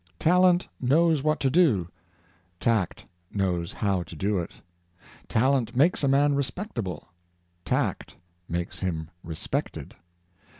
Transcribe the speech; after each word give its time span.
Talent 0.17 0.67
knows 0.81 1.21
what 1.21 1.39
to 1.41 1.51
do; 1.51 1.87
tact 2.59 3.05
knows 3.31 3.71
how 3.71 4.01
to 4.01 4.15
do 4.15 4.39
it. 4.39 4.53
Talent 5.27 5.75
makes 5.75 6.03
a 6.03 6.07
man 6.07 6.33
respectable; 6.33 7.09
tact 7.65 8.15
makes 8.49 8.79
him 8.79 9.11
respected. 9.23 9.93